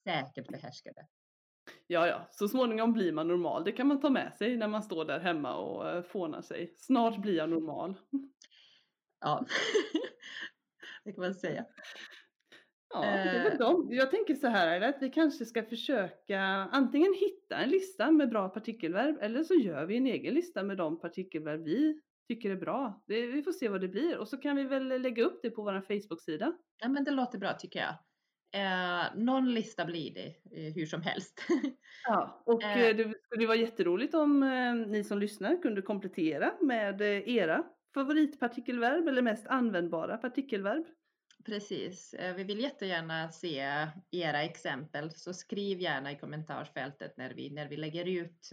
säkert 0.05 0.49
behärska 0.49 0.93
det. 0.93 1.07
Ja, 1.93 2.07
ja, 2.07 2.29
så 2.31 2.49
småningom 2.49 2.93
blir 2.93 3.13
man 3.13 3.29
normal. 3.29 3.65
Det 3.65 3.73
kan 3.73 3.87
man 3.87 4.01
ta 4.01 4.11
med 4.11 4.35
sig 4.35 4.57
när 4.57 4.69
man 4.69 4.83
står 4.83 5.05
där 5.05 5.21
hemma 5.21 5.57
och 5.57 5.89
eh, 5.89 6.03
fånar 6.03 6.43
sig. 6.43 6.75
Snart 6.79 7.23
blir 7.23 7.37
jag 7.37 7.51
normal. 7.51 7.95
Ja, 9.21 9.47
det 11.05 11.13
kan 11.13 11.25
man 11.25 11.35
säga. 11.35 11.65
Ja, 12.95 13.01
det 13.01 13.07
är 13.09 13.43
väl 13.45 13.53
Eh. 13.53 13.59
de. 13.59 13.89
Jag 13.91 14.11
tänker 14.11 14.35
så 14.35 14.47
här 14.47 14.81
att 14.81 14.97
vi 15.01 15.11
kanske 15.11 15.45
ska 15.45 15.63
försöka 15.63 16.41
antingen 16.73 17.15
hitta 17.15 17.57
en 17.57 17.69
lista 17.71 18.11
med 18.11 18.29
bra 18.31 18.49
partikelverb 18.49 19.19
eller 19.21 19.43
så 19.43 19.55
gör 19.55 19.87
vi 19.87 19.97
en 19.97 20.07
egen 20.07 20.35
lista 20.35 20.63
med 20.63 20.77
de 20.77 21.01
partikelverb 21.01 21.65
vi 21.65 22.01
tycker 22.29 22.51
är 22.51 22.57
bra. 22.57 23.03
Det, 23.07 23.27
vi 23.27 23.43
får 23.43 23.53
se 23.53 23.69
vad 23.69 23.81
det 23.81 23.89
blir 23.89 24.19
och 24.19 24.29
så 24.29 24.37
kan 24.37 24.57
vi 24.57 24.65
väl 24.65 25.03
lägga 25.03 25.25
upp 25.25 25.41
det 25.43 25.51
på 25.51 25.63
vår 25.63 25.81
Facebook-sida. 25.81 26.53
Ja, 26.79 26.89
men 26.89 27.05
det 27.05 27.11
låter 27.11 27.39
bra 27.39 27.53
tycker 27.53 27.79
jag. 27.79 27.95
Eh, 28.55 29.05
någon 29.15 29.55
lista 29.55 29.85
blir 29.85 30.15
det 30.15 30.27
eh, 30.27 30.75
hur 30.75 30.87
som 30.87 31.03
helst. 31.03 31.41
Ja, 32.05 32.43
och 32.47 32.63
Eh. 32.63 32.83
eh, 32.83 32.97
det 32.97 33.15
skulle 33.25 33.47
vara 33.47 33.57
jätteroligt 33.57 34.15
om 34.15 34.43
eh, 34.43 34.75
ni 34.75 35.05
som 35.05 35.19
lyssnar 35.19 35.63
kunde 35.63 35.83
komplettera 35.83 36.53
med 36.61 37.01
eh, 37.01 37.29
era 37.29 37.65
favoritpartikelverb 37.95 39.09
eller 39.09 39.23
mest 39.23 39.47
användbara 39.47 40.17
partikelverb. 40.17 40.85
Precis. 41.47 42.15
Eh, 42.15 42.35
vi 42.35 42.45
vill 42.45 42.61
jättegärna 42.61 43.29
se 43.29 43.59
era 44.11 44.43
exempel, 44.43 45.11
så 45.11 45.35
skriv 45.35 45.81
gärna 45.81 46.13
i 46.13 46.19
kommentarsfältet 46.19 47.17
när 47.17 47.35
vi, 47.35 47.51
när 47.51 47.69
vi 47.69 47.77
lägger 47.77 48.09
ut 48.09 48.51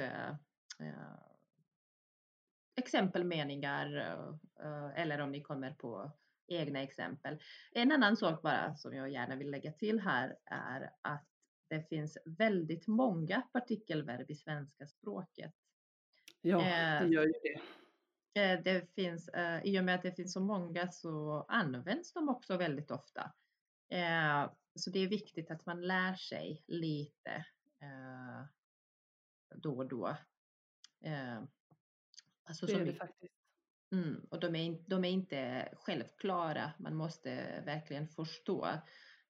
exempelmeningar 2.75 4.17
eller 4.95 5.19
om 5.19 5.31
ni 5.31 5.41
kommer 5.41 5.71
på 5.71 6.11
egna 6.51 6.81
exempel. 6.81 7.39
En 7.71 7.91
annan 7.91 8.17
sak 8.17 8.41
bara 8.41 8.75
som 8.75 8.93
jag 8.95 9.09
gärna 9.09 9.35
vill 9.35 9.51
lägga 9.51 9.71
till 9.71 9.99
här 9.99 10.37
är 10.45 10.91
att 11.01 11.25
det 11.67 11.89
finns 11.89 12.17
väldigt 12.25 12.87
många 12.87 13.41
partikelverb 13.41 14.31
i 14.31 14.35
svenska 14.35 14.87
språket. 14.87 15.53
Ja, 16.41 16.57
Eh, 16.59 17.01
det 17.07 17.13
gör 17.13 17.25
ju 17.25 17.33
det. 17.43 17.61
Eh, 18.41 18.61
Det 18.63 18.93
finns, 18.95 19.29
eh, 19.29 19.61
I 19.63 19.79
och 19.79 19.83
med 19.83 19.95
att 19.95 20.01
det 20.01 20.11
finns 20.11 20.33
så 20.33 20.39
många 20.41 20.87
så 20.91 21.45
används 21.47 22.13
de 22.13 22.29
också 22.29 22.57
väldigt 22.57 22.91
ofta. 22.91 23.33
Eh, 23.89 24.51
Så 24.75 24.89
det 24.89 24.99
är 24.99 25.07
viktigt 25.07 25.51
att 25.51 25.65
man 25.65 25.81
lär 25.87 26.13
sig 26.15 26.63
lite 26.67 27.45
eh, 27.81 28.45
då 29.55 29.77
och 29.77 29.87
då. 29.87 30.07
Eh, 31.03 31.41
Alltså 32.43 32.65
Det 32.65 32.73
är 32.73 32.85
det 32.85 32.93
faktiskt. 32.93 33.33
Mm, 33.91 34.21
och 34.29 34.39
de 34.39 34.55
är, 34.55 34.77
de 34.87 35.05
är 35.05 35.09
inte 35.09 35.69
självklara. 35.73 36.71
Man 36.79 36.95
måste 36.95 37.61
verkligen 37.65 38.07
förstå 38.07 38.67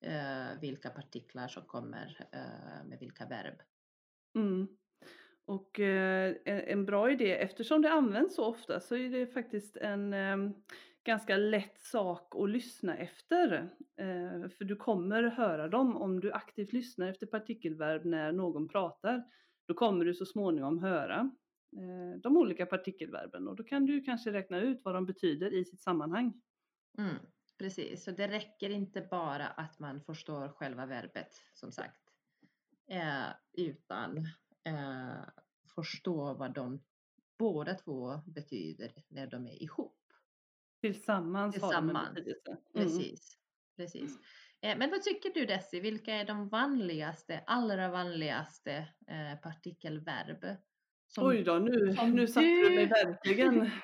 eh, 0.01 0.59
vilka 0.61 0.89
partiklar 0.89 1.47
som 1.47 1.63
kommer 1.63 2.27
eh, 2.31 2.87
med 2.87 2.99
vilka 2.99 3.25
verb. 3.25 3.61
Mm. 4.35 4.67
Och 5.45 5.79
eh, 5.79 6.35
en, 6.45 6.85
bra 6.85 7.11
idé, 7.11 7.31
eftersom 7.31 7.81
det 7.81 7.91
används 7.91 8.35
så 8.35 8.45
ofta 8.45 8.79
så 8.79 8.95
är 8.95 9.09
det 9.09 9.27
faktiskt 9.27 9.77
en 9.77 10.13
eh, 10.13 10.37
ganska 11.03 11.37
lätt 11.37 11.79
sak 11.79 12.35
att 12.35 12.49
lyssna 12.49 12.97
efter. 12.97 13.69
Eh, 13.97 14.49
för 14.49 14.63
du 14.63 14.75
kommer 14.75 15.23
höra 15.23 15.67
dem 15.67 15.97
om 15.97 16.19
du 16.19 16.31
aktivt 16.31 16.73
lyssnar 16.73 17.07
efter 17.07 17.27
partikelverb 17.27 18.05
när 18.05 18.31
någon 18.31 18.67
pratar. 18.67 19.23
Då 19.67 19.73
kommer 19.73 20.05
du 20.05 20.13
så 20.13 20.25
småningom 20.25 20.79
höra 20.79 21.31
de 22.23 22.37
olika 22.37 22.65
partikelverben 22.65 23.47
och 23.47 23.55
då 23.55 23.63
kan 23.63 23.85
du 23.85 24.01
kanske 24.01 24.33
räkna 24.33 24.61
ut 24.61 24.81
vad 24.83 24.95
de 24.95 25.05
betyder 25.05 25.53
i 25.53 25.65
sitt 25.65 25.81
sammanhang. 25.81 26.41
Mm, 26.97 27.15
precis, 27.57 28.03
så 28.03 28.11
det 28.11 28.27
räcker 28.27 28.69
inte 28.69 29.01
bara 29.01 29.47
att 29.47 29.79
man 29.79 30.01
förstår 30.01 30.49
själva 30.49 30.85
verbet 30.85 31.41
som 31.53 31.71
sagt. 31.71 32.01
Eh, 32.87 33.27
utan 33.53 34.17
eh, 34.63 35.23
förstå 35.75 36.33
vad 36.33 36.53
de 36.53 36.83
båda 37.37 37.73
två 37.73 38.21
betyder 38.25 38.91
när 39.07 39.27
de 39.27 39.47
är 39.47 39.63
ihop. 39.63 39.95
Tillsammans, 40.81 41.61
har 41.61 41.73
de 41.73 41.81
Tillsammans, 41.81 42.15
betydelse. 42.15 42.51
Mm. 42.51 42.61
Precis. 42.73 43.37
precis. 43.75 44.19
Eh, 44.61 44.77
men 44.77 44.89
vad 44.89 45.01
tycker 45.01 45.33
du 45.33 45.45
Desi, 45.45 45.79
vilka 45.79 46.13
är 46.13 46.25
de 46.25 46.49
vanligaste, 46.49 47.43
allra 47.47 47.89
vanligaste 47.89 48.87
eh, 49.07 49.39
partikelverb? 49.41 50.57
Som, 51.09 51.27
Oj 51.27 51.43
då, 51.43 51.53
nu, 51.53 51.95
nu 52.13 52.27
satte 52.27 52.45
du 52.47 52.75
mig 52.75 52.85
verkligen. 52.85 53.69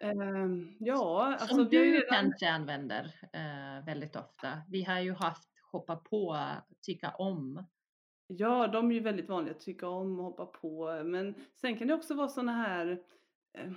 Ehm, 0.00 0.76
ja, 0.78 1.36
alltså 1.40 1.54
som 1.54 1.68
du 1.68 1.92
redan... 1.92 2.08
kanske 2.10 2.50
använder 2.50 3.04
eh, 3.32 3.86
väldigt 3.86 4.16
ofta. 4.16 4.62
Vi 4.70 4.82
har 4.82 5.00
ju 5.00 5.12
haft 5.12 5.48
hoppa 5.72 5.96
på, 5.96 6.38
tycka 6.82 7.10
om. 7.10 7.64
Ja, 8.26 8.66
de 8.66 8.90
är 8.90 8.94
ju 8.94 9.00
väldigt 9.00 9.28
vanliga 9.28 9.54
tycka 9.54 9.88
om 9.88 10.18
och 10.18 10.24
hoppa 10.24 10.46
på. 10.46 11.02
Men 11.04 11.34
sen 11.54 11.76
kan 11.76 11.88
det 11.88 11.94
också 11.94 12.14
vara 12.14 12.28
såna 12.28 12.52
här, 12.52 13.02
eh, 13.58 13.72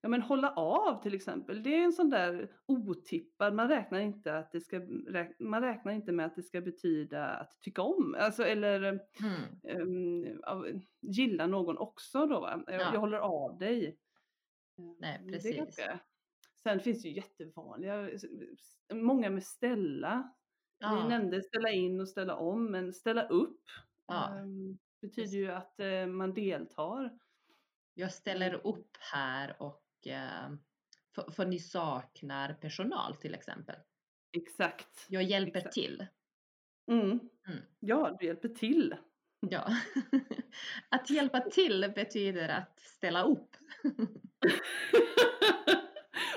ja 0.00 0.08
men 0.08 0.22
hålla 0.22 0.50
av 0.54 1.02
till 1.02 1.14
exempel. 1.14 1.62
Det 1.62 1.74
är 1.74 1.84
en 1.84 1.92
sån 1.92 2.10
där 2.10 2.50
otippad, 2.66 3.54
man 3.54 3.68
räknar 3.68 4.00
inte, 4.00 4.38
att 4.38 4.52
det 4.52 4.60
ska, 4.60 4.80
man 5.38 5.62
räknar 5.62 5.92
inte 5.92 6.12
med 6.12 6.26
att 6.26 6.36
det 6.36 6.42
ska 6.42 6.60
betyda 6.60 7.26
att 7.26 7.60
tycka 7.60 7.82
om. 7.82 8.16
Alltså 8.18 8.44
eller 8.44 8.82
Mm. 8.82 9.80
um, 9.82 10.09
gilla 11.00 11.46
någon 11.46 11.78
också 11.78 12.26
då 12.26 12.40
va. 12.40 12.64
Jag, 12.66 12.74
Ja. 12.80 12.92
jag 12.94 13.00
håller 13.00 13.18
av 13.18 13.58
dig. 13.58 13.86
Eh, 14.78 14.84
Nej, 14.98 15.26
precis. 15.32 15.56
ganska- 15.56 16.00
Sen 16.62 16.80
finns 16.80 17.02
det 17.02 17.08
ju 17.08 17.14
jättevanliga, 17.14 18.10
många 18.92 19.30
med 19.30 19.44
ställa. 19.44 20.34
Ja, 20.78 21.08
nämnde 21.08 21.42
ställa 21.42 21.70
in 21.70 22.00
och 22.00 22.08
ställa 22.08 22.36
om, 22.36 22.70
men 22.70 22.92
ställa 22.92 23.28
upp 23.28 23.60
Ja, 24.06 24.36
ehm, 24.38 24.78
betyder 25.00 25.38
ju 25.38 25.50
att 25.50 25.80
eh, 25.80 26.06
man 26.06 26.34
deltar. 26.34 27.18
jag 27.94 28.12
ställer 28.12 28.66
upp 28.66 28.96
här 29.12 29.62
och 29.62 30.06
eh, 30.06 30.52
för, 31.14 31.30
för 31.30 31.46
ni 31.46 31.58
saknar 31.58 32.54
personal 32.54 33.16
till 33.16 33.34
exempel. 33.34 33.76
Exakt. 34.32 35.06
Jag 35.08 35.22
hjälper 35.22 35.58
Exakt. 35.58 35.74
till. 35.74 36.06
Mm. 36.90 37.10
Mm. 37.10 37.20
Ja, 37.80 38.16
du 38.20 38.26
hjälper 38.26 38.48
till. 38.48 38.96
Ja. 39.40 39.68
att 40.88 41.10
hjälpa 41.10 41.40
till 41.40 41.92
betyder 41.94 42.48
att 42.48 42.80
ställa 42.80 43.22
upp. 43.22 43.56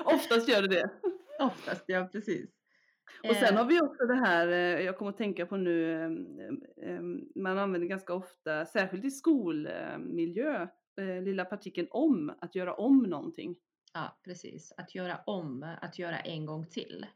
Oftast 0.04 0.48
gör 0.48 0.62
det 0.62 0.68
det. 0.68 0.90
Oftast, 1.38 1.84
ja 1.86 2.08
precis. 2.12 2.50
Och 3.28 3.36
sen 3.36 3.54
Eh, 3.54 3.58
har 3.58 3.64
vi 3.64 3.80
också 3.80 4.06
det 4.06 4.14
här, 4.14 4.48
eh, 4.48 4.84
jag 4.84 4.98
kommer 4.98 5.10
att 5.10 5.16
tänka 5.16 5.46
på 5.46 5.56
nu, 5.56 5.92
eh, 6.76 7.00
man 7.34 7.58
använder 7.58 7.88
ganska 7.88 8.14
ofta, 8.14 8.66
särskilt 8.66 9.04
i 9.04 9.10
skolmiljö, 9.10 10.68
lilla 11.22 11.44
partikeln 11.44 11.88
om, 11.90 12.34
att 12.40 12.54
göra 12.54 12.74
om 12.74 13.02
någonting. 13.02 13.56
Ja, 13.94 14.18
precis. 14.24 14.72
Att 14.76 14.94
göra 14.94 15.20
om, 15.26 15.76
att 15.82 15.98
göra 15.98 16.18
en 16.18 16.46
gång 16.46 16.66
till. 16.66 17.06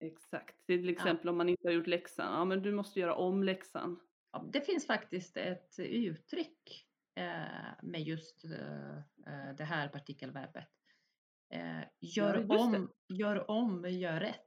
Exakt. 0.00 0.66
Till 0.66 0.88
exempel 0.88 1.28
om 1.28 1.36
man 1.36 1.48
inte 1.48 1.68
har 1.68 1.72
gjort 1.72 1.86
läxan, 1.86 2.32
ja 2.32 2.44
men 2.44 2.62
du 2.62 2.72
måste 2.72 3.00
göra 3.00 3.14
om 3.14 3.42
läxan. 3.42 4.00
Ja, 4.34 4.44
det 4.52 4.60
finns 4.60 4.86
faktiskt 4.86 5.36
ett 5.36 5.78
uttryck 5.78 6.86
eh, 7.16 7.82
med 7.82 8.02
just 8.02 8.44
eh, 8.44 8.96
eh, 9.26 9.56
det 9.56 9.64
här 9.64 9.88
partikelverbet. 9.88 10.68
Eh, 11.50 11.80
gör, 12.00 12.46
Ja, 12.48 12.58
om, 12.58 12.92
gör 13.08 13.50
om, 13.50 13.84
gör 13.84 14.20
rätt. 14.20 14.40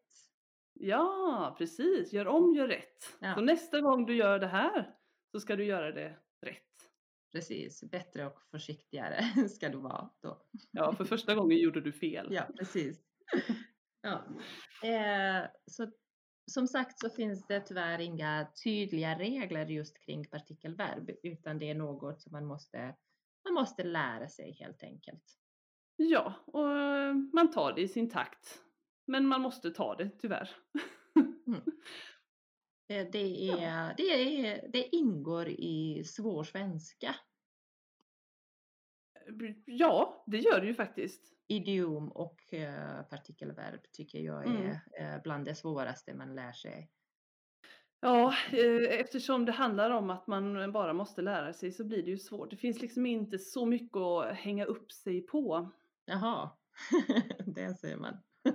Ja, 0.73 1.55
precis. 1.57 2.13
Gör 2.13 2.27
om, 2.27 2.55
gör 2.55 2.67
rätt. 2.67 3.17
Ja. 3.19 3.35
Så 3.35 3.41
nästa 3.41 3.81
gång 3.81 4.05
du 4.05 4.15
gör 4.15 4.39
det 4.39 4.47
här 4.47 4.95
så 5.31 5.39
ska 5.39 5.55
du 5.55 5.65
göra 5.65 5.91
det 5.91 6.15
rätt. 6.41 6.63
Precis, 7.31 7.83
bättre 7.83 8.25
och 8.25 8.41
försiktigare 8.51 9.23
ska 9.49 9.69
du 9.69 9.77
vara 9.77 10.09
då. 10.21 10.41
Ja, 10.71 10.93
för 10.93 11.05
första 11.05 11.35
gången 11.35 11.57
gjorde 11.57 11.81
du 11.81 11.91
fel. 11.91 12.27
Ja, 12.31 12.47
precis. 12.57 12.99
Ja. 14.01 14.23
Eh, 14.87 15.49
så, 15.65 15.91
som 16.51 16.67
sagt 16.67 16.99
så 16.99 17.09
finns 17.09 17.47
det 17.47 17.59
tyvärr 17.59 17.99
inga 17.99 18.47
tydliga 18.63 19.19
regler 19.19 19.65
just 19.65 19.99
kring 19.99 20.25
partikelverb 20.25 21.11
utan 21.23 21.59
det 21.59 21.69
är 21.69 21.75
något 21.75 22.21
som 22.21 22.31
man 22.31 22.45
måste, 22.45 22.95
man 23.43 23.53
måste 23.53 23.83
lära 23.83 24.29
sig 24.29 24.51
helt 24.51 24.83
enkelt. 24.83 25.23
Ja, 25.95 26.33
och 26.45 27.15
man 27.33 27.51
tar 27.51 27.73
det 27.73 27.81
i 27.81 27.87
sin 27.87 28.09
takt. 28.09 28.61
Men 29.07 29.27
man 29.27 29.41
måste 29.41 29.71
ta 29.71 29.95
det, 29.95 30.09
tyvärr. 30.19 30.49
Eh, 32.89 33.07
Det, 33.11 33.49
är, 33.49 33.93
det, 33.97 34.03
är, 34.47 34.67
det 34.71 34.95
ingår 34.95 35.47
i 35.47 36.03
svår 36.03 36.43
svenska, 36.43 37.15
Ja, 39.65 40.23
det 40.27 40.37
gör 40.37 40.61
det 40.61 40.67
ju 40.67 40.73
faktiskt. 40.73 41.33
idiom 41.47 42.11
och 42.11 42.53
eh, 42.53 43.01
partikelverb 43.09 43.81
tycker 43.91 44.19
jag 44.19 44.47
är 44.47 44.79
eh, 44.99 45.21
bland 45.23 45.45
det 45.45 45.55
svåraste 45.55 46.13
man 46.13 46.35
lär 46.35 46.51
sig. 46.51 46.89
Ja, 47.99 48.33
eh, 48.51 48.99
eftersom 48.99 49.45
det 49.45 49.51
handlar 49.51 49.91
om 49.91 50.09
att 50.09 50.27
man 50.27 50.71
bara 50.71 50.93
måste 50.93 51.21
lära 51.21 51.53
sig 51.53 51.71
så 51.71 51.83
blir 51.83 52.03
det 52.03 52.11
ju 52.11 52.17
svårt. 52.17 52.49
Det 52.49 52.57
finns 52.57 52.81
liksom 52.81 53.05
inte 53.05 53.39
så 53.39 53.65
mycket 53.65 53.97
att 53.97 54.35
hänga 54.35 54.65
upp 54.65 54.91
sig 54.91 55.21
på. 55.21 55.71
Jaha, 56.05 56.49
det 57.45 57.79
ser 57.79 57.97
man. 57.97 58.17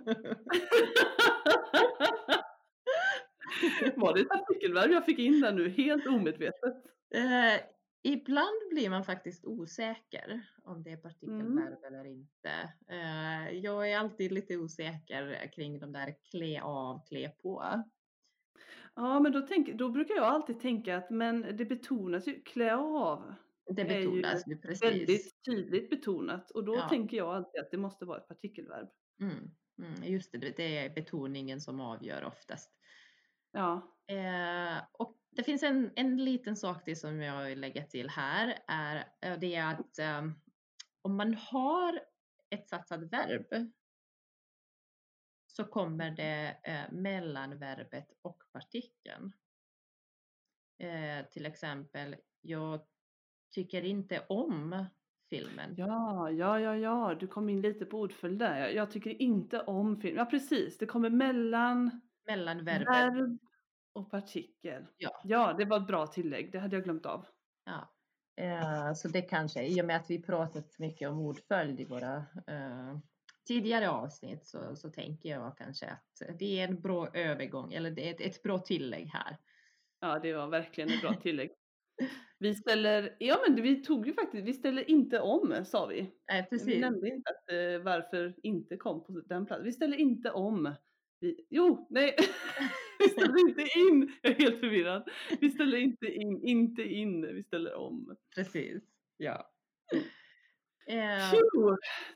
Var 3.96 4.14
det 4.14 4.20
ett 4.20 4.28
partikelverb 4.28 4.90
jag 4.90 5.04
fick 5.04 5.18
in 5.18 5.40
där 5.40 5.52
nu, 5.52 5.68
helt 5.68 6.06
omedvetet? 6.06 6.74
Eh, 7.14 7.60
ibland 8.02 8.68
blir 8.70 8.90
man 8.90 9.04
faktiskt 9.04 9.44
osäker 9.44 10.46
om 10.64 10.82
det 10.82 10.90
är 10.90 10.96
partikelverb 10.96 11.84
eller 11.84 12.04
inte. 12.04 12.72
Eh, 12.90 13.50
jag 13.50 13.90
är 13.92 13.98
alltid 13.98 14.32
lite 14.32 14.56
osäker 14.56 15.52
kring 15.52 15.78
de 15.80 15.92
där 15.92 16.14
klä 16.30 16.62
av, 16.62 17.06
klä 17.08 17.28
på. 17.28 17.82
Ja, 18.94 19.20
men 19.20 19.32
då, 19.32 19.40
tänk, 19.40 19.68
då 19.78 19.88
brukar 19.90 20.14
jag 20.14 20.24
alltid 20.24 20.60
tänka 20.60 20.96
att 20.96 21.10
men 21.10 21.56
det 21.56 21.64
betonas 21.64 22.28
ju, 22.28 22.42
klä 22.42 22.74
av 22.76 23.34
Det 23.76 23.84
är 23.88 24.00
ju 24.00 24.22
betonas 24.22 24.46
ju 24.46 24.56
precis. 24.58 24.82
väldigt 24.82 25.44
tydligt 25.44 25.90
betonat 25.90 26.50
och 26.50 26.64
då 26.64 26.72
Ja. 26.74 26.88
tänker 26.88 27.16
jag 27.16 27.28
alltid 27.36 27.60
att 27.60 27.70
det 27.70 27.78
måste 27.78 28.04
vara 28.04 28.18
ett 28.18 28.28
partikelverb. 28.28 28.88
Mm, 29.20 29.50
mm, 29.78 30.04
just 30.12 30.32
det, 30.32 30.38
det 30.38 30.76
är 30.78 30.94
betoningen 30.94 31.60
som 31.60 31.80
avgör 31.80 32.24
oftast. 32.24 32.70
Ja, 33.52 33.98
Eh, 34.10 34.82
och 34.92 35.16
det 35.32 35.42
finns 35.42 35.62
en, 35.62 35.90
en 35.96 36.24
liten 36.24 36.56
sak 36.56 36.84
till 36.84 37.00
som 37.00 37.20
jag 37.20 37.44
vill 37.44 37.60
lägga 37.60 37.84
till 37.84 38.10
här. 38.10 38.58
Är, 38.66 38.96
eh, 38.96 39.38
det 39.38 39.54
är 39.54 39.74
att 39.74 39.98
eh, 39.98 40.22
om 41.02 41.16
man 41.16 41.34
har 41.34 42.00
ett 42.50 42.68
satsat 42.68 43.12
verb 43.12 43.70
så 45.46 45.64
kommer 45.64 46.10
det 46.10 46.56
eh, 46.64 46.92
mellan 46.92 47.58
verbet 47.58 48.12
och 48.22 48.42
partikeln. 48.52 49.32
Eh, 50.78 51.26
till 51.26 51.46
exempel, 51.46 52.16
jag 52.40 52.80
tycker 53.54 53.82
inte 53.82 54.26
om 54.28 54.86
filmen. 55.30 55.74
ja, 55.76 56.30
ja, 56.30 56.60
ja, 56.60 56.76
ja, 56.76 57.14
du 57.20 57.26
kom 57.26 57.48
in 57.48 57.60
lite 57.60 57.86
på 57.86 58.00
ordföljd 58.00 58.38
där. 58.38 58.68
Jag, 58.68 58.90
tycker 58.90 59.22
inte 59.22 59.60
om 59.60 60.00
film. 60.00 60.16
Ja, 60.16 60.24
precis, 60.24 60.78
det 60.78 60.86
kommer 60.86 61.10
mellan 61.10 62.00
Mellan 62.26 62.64
verbet. 62.64 62.88
verb 62.88 63.38
och 63.92 64.10
partikel. 64.10 64.86
Ja. 64.96 65.20
ja, 65.24 65.54
det 65.58 65.64
var 65.64 65.76
ett 65.76 65.86
bra 65.86 66.06
tillägg, 66.06 66.52
det 66.52 66.58
hade 66.58 66.76
jag 66.76 66.84
glömt 66.84 67.06
av. 67.06 67.26
Ja. 67.64 67.88
Eh, 68.36 68.94
så 68.94 69.08
det 69.08 69.22
kanske, 69.22 69.66
i 69.66 69.80
och 69.80 69.84
med 69.84 69.96
att 69.96 70.10
vi 70.10 70.22
pratat 70.22 70.78
mycket 70.78 71.08
om 71.08 71.20
ordföljd 71.20 71.80
i 71.80 71.84
våra 71.84 72.16
eh, 72.46 72.98
tidigare 73.46 73.90
avsnitt 73.90 74.46
så, 74.46 74.76
så 74.76 74.90
tänker 74.90 75.28
jag 75.28 75.58
kanske 75.58 75.86
att 75.86 76.38
det 76.38 76.60
är 76.60 76.68
en 76.68 76.80
bra 76.80 77.08
övergång 77.14 77.72
eller 77.72 77.90
det 77.90 78.08
är 78.08 78.14
ett, 78.14 78.20
ett 78.20 78.42
bra 78.42 78.58
tillägg 78.58 79.06
här. 79.06 79.38
Ja, 80.00 80.18
det 80.18 80.32
var 80.32 80.46
verkligen 80.46 80.90
ett 80.90 81.00
bra 81.00 81.14
tillägg. 81.22 81.50
Vi 82.38 82.54
ställer, 82.54 83.16
ja 83.18 83.38
men 83.48 83.62
vi 83.62 83.84
tog 83.84 84.06
ju 84.06 84.14
faktiskt, 84.14 84.46
vi 84.46 84.52
ställer 84.52 84.90
inte 84.90 85.20
om 85.20 85.64
sa 85.64 85.86
vi. 85.86 86.00
Vi 86.32 86.42
precis. 86.50 86.80
nämnde 86.80 87.08
inte 87.08 87.30
att, 87.30 87.52
eh, 87.52 87.84
varför 87.84 88.34
inte 88.42 88.76
kom 88.76 89.04
på 89.04 89.12
den 89.12 89.46
platsen. 89.46 89.64
Vi 89.64 89.72
ställer 89.72 89.96
inte 89.96 90.30
om. 90.30 90.74
Vi, 91.20 91.46
jo, 91.50 91.86
nej. 91.90 92.16
vi 93.04 93.08
ställer 93.12 93.48
inte 93.48 93.78
in. 93.78 94.12
Jag 94.22 94.32
är 94.32 94.36
helt 94.36 94.60
förvirrad. 94.60 95.08
Vi 95.40 95.50
ställer 95.50 95.78
inte 95.78 96.06
in, 96.06 96.40
inte 96.42 96.82
in. 96.82 97.34
Vi 97.34 97.42
ställer 97.42 97.74
om. 97.74 98.16
Precis. 98.34 98.82
Ja. 99.16 99.48
Eh! 100.86 101.32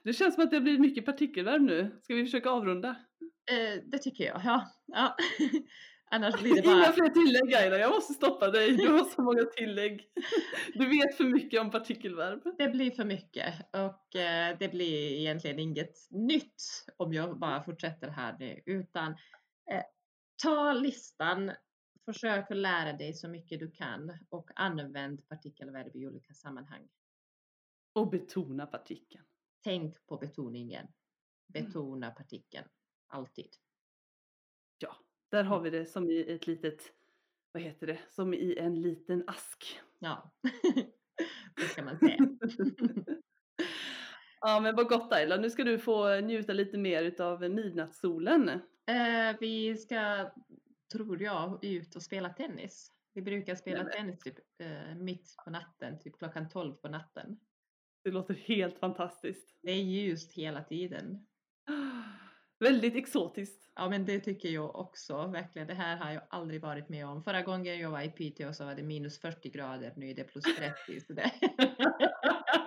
Det 0.03 0.13
känns 0.13 0.35
som 0.35 0.45
att 0.45 0.51
det 0.51 0.61
blir 0.61 0.79
mycket 0.79 1.05
partikelverb 1.07 1.63
nu. 1.63 2.01
Ska 2.03 2.15
vi 2.15 2.25
försöka 2.25 2.51
avrunda? 2.51 2.97
eh, 3.51 3.83
det 3.85 3.99
tycker 3.99 4.25
jag. 4.25 4.41
Ja. 4.45 4.67
ja. 4.87 5.17
Annars 6.11 6.41
blir 6.41 6.55
det 6.55 6.61
Inga 6.61 6.75
bara 6.75 6.93
fler 6.93 7.09
tillägg 7.09 7.55
Aila, 7.55 7.79
jag 7.79 7.91
måste 7.91 8.13
stoppa 8.13 8.51
dig. 8.51 8.77
Du 8.77 8.89
har 8.89 9.05
så 9.05 9.23
många 9.23 9.45
tillägg. 9.45 10.01
Du 10.75 10.89
vet 10.89 11.17
för 11.17 11.25
mycket 11.25 11.61
om 11.61 11.71
partikelverb. 11.71 12.43
det 12.59 12.69
blir 12.69 12.91
för 12.91 13.05
mycket 13.05 13.55
och 13.73 14.17
eh, 14.21 14.57
det 14.59 14.69
blir 14.69 15.19
egentligen 15.21 15.59
inget 15.59 15.95
nytt 16.11 16.63
om 16.97 17.13
jag 17.13 17.39
bara 17.39 17.63
fortsätter 17.63 18.09
här 18.09 18.37
nu 18.39 18.63
utan 18.67 19.11
eh, 19.73 19.83
ta 20.37 20.73
listan, 20.73 21.53
försök 22.05 22.51
att 22.51 22.57
lära 22.57 22.93
dig 22.93 23.15
så 23.15 23.29
mycket 23.29 23.61
du 23.61 23.71
kan 23.71 24.19
och 24.29 24.51
använd 24.55 25.29
partikelverb 25.29 25.97
i 25.97 26.07
olika 26.07 26.35
sammanhang. 26.35 26.89
Och 27.93 28.11
betona 28.11 28.67
partikeln. 28.67 29.25
Tänk 29.65 30.07
på 30.07 30.17
betoningen. 30.17 30.87
Betona 31.47 32.11
partikeln. 32.11 32.69
Alltid. 33.07 33.57
Ja, 34.79 34.97
där 35.29 35.45
har 35.45 35.61
vi 35.61 35.71
det 35.71 35.87
som 35.87 36.11
i 36.11 36.21
ett 36.21 36.47
litet, 36.47 36.93
vad 37.53 37.63
heter 37.63 37.87
det, 37.87 37.99
som 38.11 38.35
i 38.35 38.59
en 38.59 38.81
liten 38.81 39.25
ask. 39.27 39.81
Ja, 39.99 40.31
det 41.57 41.63
ska 41.63 41.85
man 41.85 41.99
säga. 41.99 42.19
Ja 44.41 44.61
men 44.61 44.77
vad 44.77 44.89
gott 44.89 45.13
Ayla, 45.13 45.37
nu 45.37 45.51
ska 45.51 45.65
du 45.65 45.79
få 45.79 46.21
njuta 46.21 46.53
lite 46.53 46.79
mer 46.79 47.03
utav 47.03 47.41
midnattssolen. 47.51 48.49
Eh, 48.87 49.37
vi 49.41 49.77
ska, 49.77 50.31
tror 50.93 51.23
jag, 51.23 51.65
ut 51.65 51.97
och 51.97 52.03
spela 52.03 52.29
tennis. 52.29 52.93
Vi 53.15 53.23
brukar 53.23 53.55
spela 53.55 53.79
Nämen. 53.79 53.93
tennis 53.93 54.19
typ 54.19 54.39
eh, 54.59 54.95
mitt 54.97 55.35
på 55.45 55.51
natten, 55.51 55.99
typ 55.99 56.19
klockan 56.19 56.49
12 56.49 56.75
på 56.75 56.89
natten. 56.89 57.39
Det 58.05 58.11
låter 58.11 58.35
helt 58.35 58.79
fantastiskt. 58.79 59.59
Det 59.63 59.71
är 59.71 59.83
ljust 59.83 60.33
hela 60.33 60.65
tiden. 60.65 61.27
Väldigt 62.59 62.97
exotiskt. 62.97 63.71
Ja, 63.75 63.89
men 63.89 64.05
det 64.05 64.21
tycker 64.21 64.49
jag 64.49 64.77
också 64.77 65.27
verkligen. 65.27 65.69
Det 65.69 65.75
här 65.75 65.97
har 65.97 66.13
jag 66.13 66.23
aldrig 66.31 66.61
varit 66.61 66.89
med 66.89 67.07
om. 67.07 67.23
Förra 67.23 67.43
gången 67.43 67.79
jag 67.79 67.91
var 67.91 68.03
i 68.03 68.11
Piteå 68.11 68.53
så 68.53 68.65
var 68.65 68.75
det 68.75 68.83
minus 68.83 69.21
40 69.21 69.51
grader. 69.51 69.93
Nu 69.97 70.11
är 70.11 70.15
det 70.15 70.25
plus 70.25 70.45
30. 70.45 71.01
Så 71.01 71.13
det... 71.13 71.31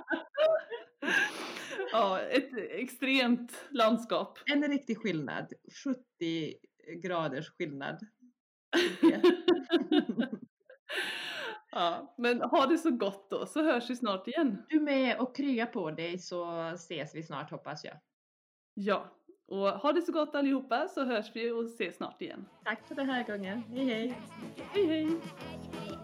Ja, 1.92 2.20
ett 2.20 2.50
extremt 2.58 3.52
landskap. 3.72 4.40
en 4.46 4.64
riktig 4.64 4.98
skillnad. 4.98 5.54
70 5.84 6.54
graders 7.04 7.50
skillnad. 7.50 8.00
Ja, 11.72 12.16
men 12.18 12.42
ha 12.42 12.66
det 12.66 12.78
så 12.78 12.92
gott 12.92 13.30
då, 13.30 13.46
så 13.46 13.64
hörs 13.64 13.90
vi 13.90 13.96
snart 13.96 14.28
igen. 14.28 14.66
Du 14.70 14.80
med 14.80 15.20
och 15.20 15.36
krya 15.36 15.66
på 15.66 15.92
dig 15.92 16.20
så 16.20 16.62
ses 16.74 17.16
vi 17.16 17.24
snart 17.24 17.52
hoppas 17.52 17.84
jag. 17.86 17.96
Ja, 18.74 19.16
Och 19.48 19.58
ha 19.68 19.92
det 19.92 20.02
så 20.02 20.12
gott 20.12 20.36
allihopa 20.36 20.88
så 20.88 21.04
hörs 21.06 21.32
vi 21.36 21.52
och 21.52 21.66
ses 21.66 21.96
snart 21.98 22.22
igen. 22.22 22.46
Tack 22.66 22.88
för 22.88 22.96
den 22.96 23.10
här 23.10 23.24
gången. 23.24 23.64
Hej 23.64 23.86
hej! 23.86 24.18
Hej 24.74 24.86
hej! 24.86 25.08
Hej, 25.08 25.18
hej. 25.88 25.98